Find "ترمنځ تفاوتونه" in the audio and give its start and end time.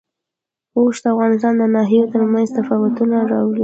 2.13-3.15